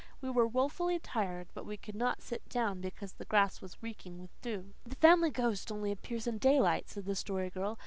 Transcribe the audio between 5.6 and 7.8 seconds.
only appears in daylight," said the Story Girl.